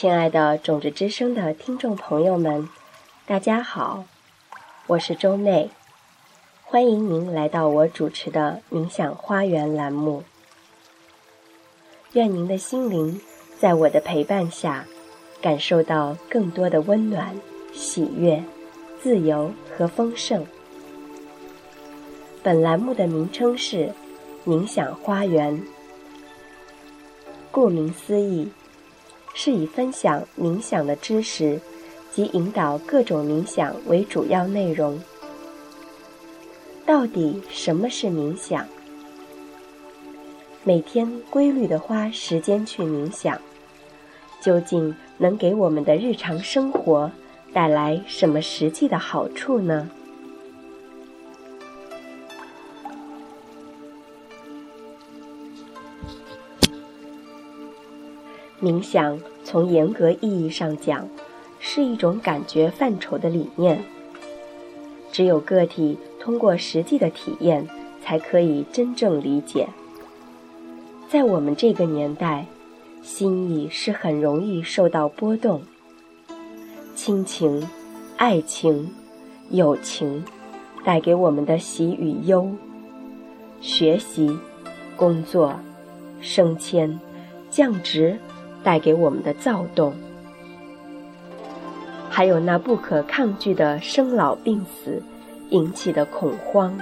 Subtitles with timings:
[0.00, 2.66] 亲爱的种子之声的听众朋友们，
[3.26, 4.06] 大家好，
[4.86, 5.68] 我是周妹，
[6.64, 10.22] 欢迎您来到我主持的冥想花园栏目。
[12.14, 13.20] 愿您的心灵
[13.58, 14.86] 在我的陪伴下，
[15.42, 17.38] 感受到更多的温暖、
[17.74, 18.42] 喜悦、
[19.02, 20.46] 自由和丰盛。
[22.42, 23.92] 本栏目的名称是
[24.46, 25.62] 冥想花园，
[27.50, 28.50] 顾名思义。
[29.42, 31.58] 是以分享冥想的知识
[32.12, 35.00] 及引导各种冥想为主要内容。
[36.84, 38.66] 到底什么是冥想？
[40.62, 43.40] 每天规律的花时间去冥想，
[44.42, 47.10] 究竟能给我们的日常生活
[47.54, 49.88] 带来什么实际的好处呢？
[58.62, 59.18] 冥想
[59.50, 61.08] 从严格意义上讲，
[61.58, 63.82] 是一种感觉范畴的理念。
[65.10, 67.66] 只有个体通过实际的体验，
[68.00, 69.68] 才可以真正理解。
[71.08, 72.46] 在我们这个年代，
[73.02, 75.60] 心意是很容易受到波动。
[76.94, 77.68] 亲情、
[78.16, 78.88] 爱情、
[79.50, 80.22] 友情，
[80.84, 82.46] 带给我们的喜与忧；
[83.60, 84.38] 学习、
[84.96, 85.58] 工作、
[86.20, 87.00] 升迁、
[87.50, 88.16] 降职。
[88.62, 89.94] 带给我们的躁动，
[92.08, 95.02] 还有那不可抗拒的生老病死
[95.50, 96.78] 引起的恐慌，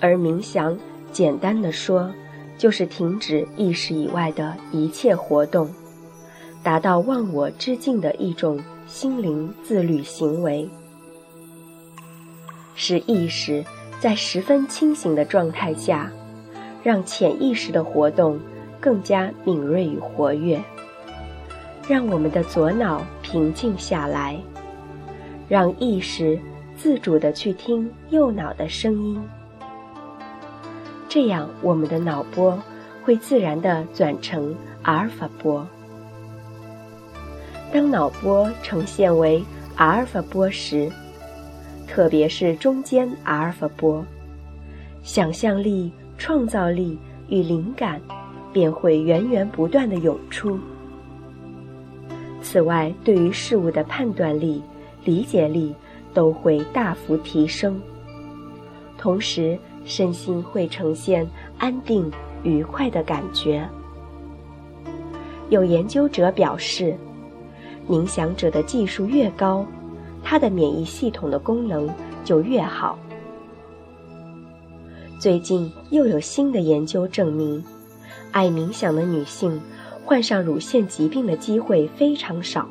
[0.00, 0.78] 而冥想，
[1.12, 2.12] 简单的说，
[2.56, 5.68] 就是停止意识以外的一切活动，
[6.62, 10.68] 达到忘我之境的一种心灵自律行为，
[12.74, 13.64] 使意识。
[14.02, 16.10] 在十分清醒的状态下，
[16.82, 18.36] 让潜意识的活动
[18.80, 20.60] 更加敏锐与活跃，
[21.88, 24.36] 让我们的左脑平静下来，
[25.48, 26.36] 让意识
[26.76, 29.22] 自主的去听右脑的声音，
[31.08, 32.60] 这样我们的脑波
[33.04, 34.52] 会自然的转成
[34.82, 35.64] 阿尔法波。
[37.72, 39.44] 当脑波呈现为
[39.76, 40.90] 阿尔法波时，
[41.92, 44.02] 特别是中间阿尔法波，
[45.02, 46.98] 想象力、创造力
[47.28, 48.00] 与灵感
[48.50, 50.58] 便会源源不断的涌出。
[52.40, 54.62] 此外，对于事物的判断力、
[55.04, 55.74] 理解力
[56.14, 57.78] 都会大幅提升，
[58.96, 61.28] 同时身心会呈现
[61.58, 62.10] 安定、
[62.42, 63.68] 愉快的感觉。
[65.50, 66.96] 有研究者表示，
[67.86, 69.66] 冥想者的技术越高。
[70.22, 71.88] 他的免疫系统的功能
[72.24, 72.98] 就越好。
[75.18, 77.62] 最近又有新的研究证明，
[78.30, 79.60] 爱冥想的女性
[80.04, 82.66] 患上乳腺疾病的机会非常少。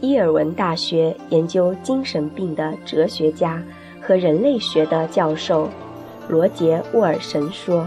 [0.00, 3.62] 伊尔文大学研究精神病的哲学家
[4.00, 5.68] 和人类学的教授
[6.28, 7.86] 罗杰·沃尔什说：“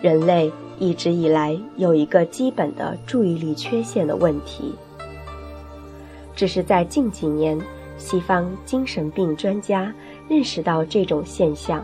[0.00, 4.74] 人类。”一直以来有一个基本的注意力缺陷的问题，
[6.34, 7.58] 只是在近几年，
[7.96, 9.90] 西方精神病专家
[10.28, 11.82] 认识到这种现象，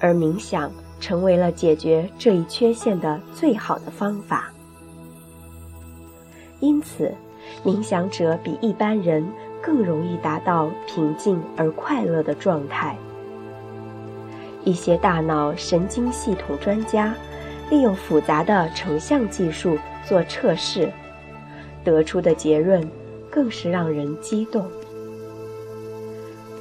[0.00, 0.68] 而冥想
[0.98, 4.52] 成为了解决这一缺陷的最好的方法。
[6.58, 7.14] 因此，
[7.64, 9.24] 冥想者比一般人
[9.62, 12.96] 更容易达到平静而快乐的状态。
[14.66, 17.14] 一些大脑神经系统专家。
[17.68, 20.88] 利用复杂的成像技术做测试，
[21.82, 22.88] 得出的结论
[23.28, 24.64] 更是让人激动。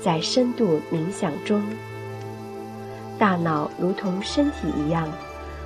[0.02, 1.62] 在深度冥想中，
[3.20, 5.08] 大脑如同身体一样，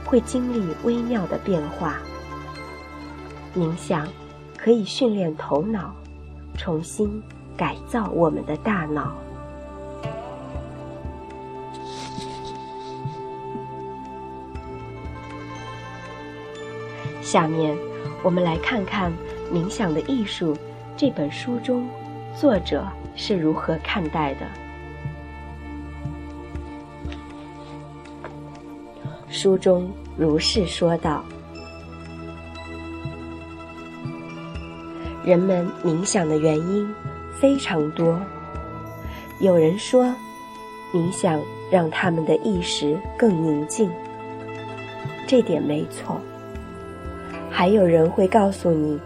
[0.04, 2.00] 会经历微妙的变化。
[3.56, 4.06] 冥想
[4.58, 5.96] 可以训练头脑，
[6.58, 7.24] 重新
[7.56, 9.16] 改造我们的大脑。
[17.32, 17.78] 下面，
[18.24, 19.14] 我们来看看
[19.54, 20.56] 《冥想的艺术》
[20.98, 21.88] 这本书中，
[22.36, 24.48] 作者是如何看待的。
[29.30, 31.24] 书中如是说道
[35.24, 36.92] ：“人们冥想的原因
[37.40, 38.20] 非常多。
[39.40, 40.04] 有人说，
[40.92, 41.40] 冥想
[41.70, 43.88] 让他们的意识更宁静，
[45.28, 46.20] 这点没错。”
[47.60, 48.98] 还有人会告诉你，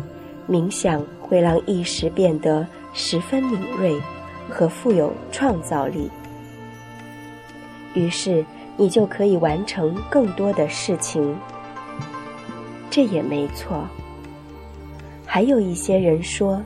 [0.48, 2.64] 冥想会让意识变得
[2.94, 4.00] 十分敏锐，
[4.48, 6.08] 和富有创造力。
[7.96, 8.46] 于是，
[8.78, 11.36] 你就可以完成更多的事情。
[12.92, 13.88] 这也没错。
[15.26, 16.62] 还有一些人说，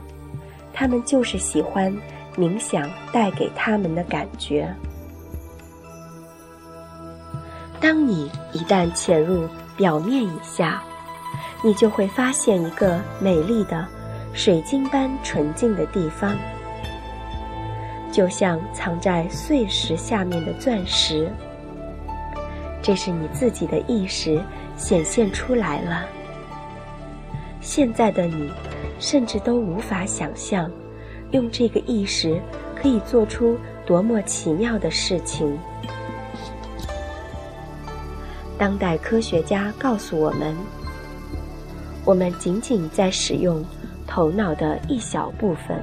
[0.74, 1.90] 他们就是喜欢
[2.36, 4.70] 冥想带给他们的感觉。
[7.80, 10.82] 当你一旦潜入表面以下，
[11.62, 13.86] 你就会发现一个美丽的
[14.32, 16.36] 水晶般纯净的地方，
[18.12, 21.30] 就像藏在碎石下面的钻石。
[22.80, 24.40] 这是你自己的意识
[24.76, 26.06] 显现出来了。
[27.60, 28.50] 现在的你，
[29.00, 30.70] 甚至都无法想象，
[31.32, 32.40] 用这个意识
[32.80, 35.58] 可以做出多么奇妙的事情。
[38.56, 40.56] 当代科学家告诉我们，
[42.08, 43.62] 我们仅仅在使用
[44.06, 45.78] 头脑的一小部分。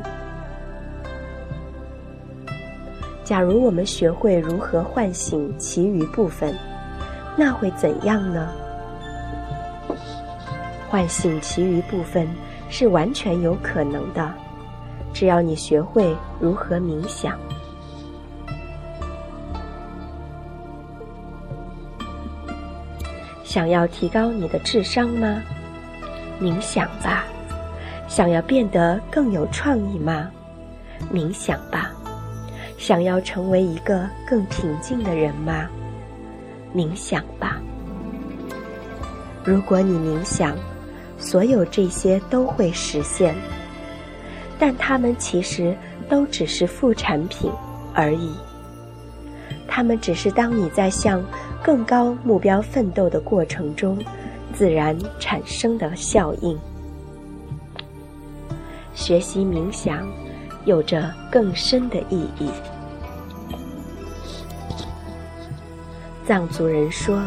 [3.24, 6.52] 假如我们学会如何唤醒其余部分，
[7.38, 8.50] 那会怎样呢？
[10.90, 12.28] 唤醒其余部分
[12.72, 14.34] 是完全有可能的，
[15.14, 17.38] 只要你学会如何冥想。
[23.44, 25.44] 想要提高你的智商吗？
[26.42, 27.26] 冥想吧。
[28.08, 30.30] 想要变得更有创意吗？
[31.12, 31.92] 冥想吧。
[32.78, 35.68] 想要成为一个更平静的人吗？
[36.74, 37.60] 冥想吧。
[39.44, 40.56] 如果你冥想，
[41.18, 43.34] 所有这些都会实现，
[44.60, 45.76] 但它们其实
[46.10, 47.52] 都只是副产品
[47.94, 48.36] 而已。
[49.68, 51.24] 它们只是当你在向
[51.64, 53.98] 更高目标奋斗的过程中
[54.56, 56.58] 自然产生的效应。
[58.94, 60.08] 学习冥想
[60.66, 62.50] 有着更深的意义。
[66.26, 67.22] 藏族人说。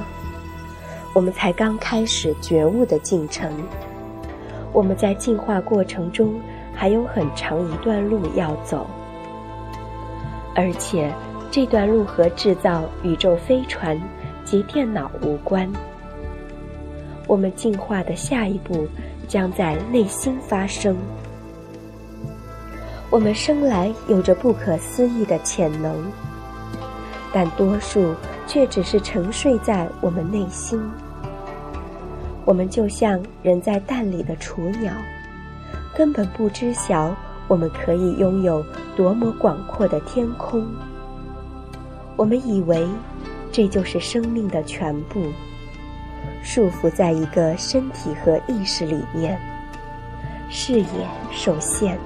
[1.14, 3.50] 我们才刚开始觉悟的进程，
[4.72, 6.38] 我们在进化过程中
[6.72, 8.86] 还有很长一段路要走，
[10.54, 11.12] 而且
[11.50, 14.00] 这段路和制造宇宙飞船
[14.44, 15.68] 及电脑无关。
[17.28, 18.88] 我们进化的下一步
[19.28, 20.96] 将在内心发生。
[23.08, 25.94] 我们生来有着不可思议的潜能，
[27.32, 28.12] 但多数。
[28.48, 30.80] 却只是沉睡在我们内心。
[32.46, 34.90] 我们就像人在蛋里的雏鸟，
[35.94, 37.14] 根本不知晓
[37.46, 38.64] 我们可以拥有
[38.96, 40.66] 多么广阔的天空。
[42.16, 42.88] 我们以为
[43.52, 45.26] 这就是生命的全部，
[46.50, 49.38] 束缚在一个身体和意识里面，
[50.48, 50.86] 视野
[51.30, 51.98] 受限，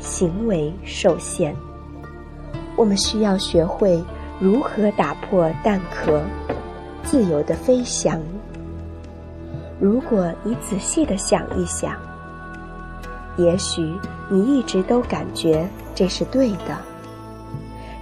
[0.00, 1.54] 行为受限。
[2.74, 4.02] 我们需要学会。
[4.40, 6.22] 如何打破蛋壳，
[7.02, 8.20] 自由的飞翔？
[9.80, 11.96] 如果你仔细的想一想，
[13.36, 13.82] 也许
[14.28, 16.78] 你一直都感觉这是对的。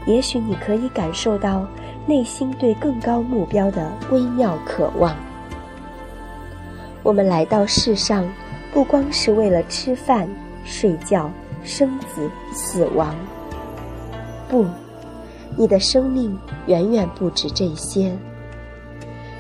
[0.07, 1.67] 也许你可以感受到
[2.07, 5.17] 内心对更高目标的微妙渴望。
[7.07, 8.29] 我们来到世上，
[8.73, 10.29] 不光是为了吃饭、
[10.65, 11.31] 睡觉、
[11.63, 13.15] 生子、死亡，
[14.49, 14.67] 不。
[15.57, 16.37] 你的生命
[16.67, 18.13] 远远不止这些，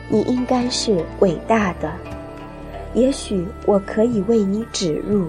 [0.08, 1.92] 你应该是伟大的。
[2.94, 5.28] 也许我可以为你指路。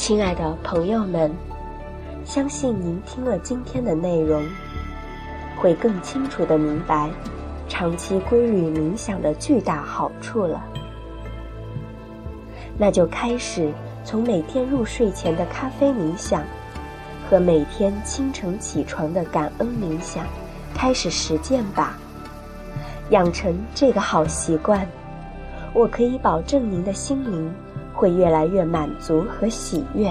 [0.00, 1.30] 亲爱的朋友们，
[2.24, 4.42] 相信您听了今天的内容，
[5.58, 7.10] 会更清楚的明白
[7.68, 10.64] 长期规律冥想的巨大好处了。
[12.78, 13.70] 那就开始
[14.02, 16.42] 从每天入睡前的咖啡冥想
[17.28, 20.24] 和每天清晨起床的感恩冥想
[20.74, 21.98] 开始实践吧，
[23.10, 24.88] 养成这个好习惯，
[25.74, 27.52] 我可以保证您的心灵。
[28.00, 30.10] 会越来越满足和喜悦。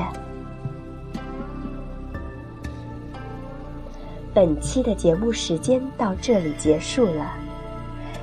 [4.32, 7.34] 本期的节目时间到这里结束了，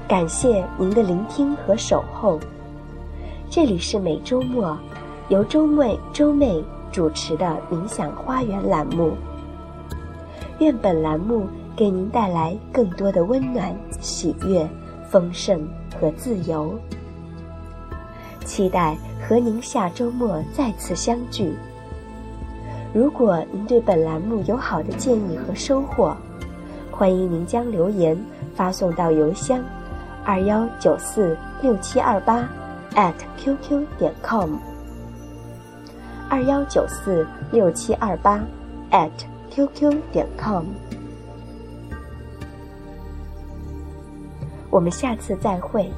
[0.06, 2.38] 感谢您的聆听和守候。
[3.50, 4.78] 这里是每周末
[5.30, 9.14] 由周妹周妹主持的冥想花园栏目。
[10.60, 14.64] 愿本栏目给您带来更多的温暖、喜悦、
[15.10, 15.68] 丰盛
[16.00, 16.72] 和自由。
[18.46, 21.52] 期待和您下周末再次相聚。
[22.94, 26.16] 如果您对本栏目有好的建议和收获，
[26.90, 28.16] 欢迎您将留言
[28.54, 29.62] 发送到邮箱
[30.24, 32.48] 二幺九四六七二八
[32.94, 34.54] at qq 点 com。
[36.30, 38.42] 二幺九四六七二八
[38.90, 39.10] at
[39.50, 40.64] qq 点 com。
[44.70, 45.90] 我们下次再会。